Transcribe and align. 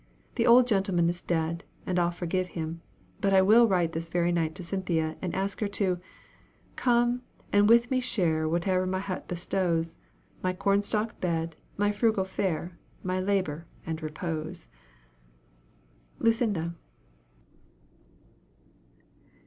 The 0.33 0.47
old 0.47 0.65
gentleman 0.65 1.09
is 1.11 1.21
dead, 1.21 1.63
and 1.85 1.99
I'll 1.99 2.09
forgive 2.09 2.47
him; 2.57 2.81
but 3.19 3.35
I 3.35 3.43
will 3.43 3.67
write 3.67 3.91
this 3.91 4.09
very 4.09 4.31
night 4.31 4.55
to 4.55 4.63
Cynthia, 4.63 5.15
and 5.21 5.35
ask 5.35 5.59
her 5.59 5.67
to 5.67 5.99
'come, 6.75 7.21
and 7.53 7.69
with 7.69 7.91
me 7.91 7.99
share 7.99 8.47
Whate'er 8.49 8.87
my 8.87 8.97
hut 8.97 9.27
bestows; 9.27 9.97
My 10.41 10.53
cornstalk 10.53 11.19
bed, 11.21 11.55
my 11.77 11.91
frugal 11.91 12.25
fare, 12.25 12.79
My 13.03 13.19
labor 13.19 13.67
and 13.85 14.01
repose.'" 14.01 14.67
LUCINDA. 16.17 16.73